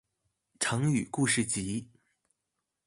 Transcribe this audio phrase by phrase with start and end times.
[0.59, 1.87] 成語故事集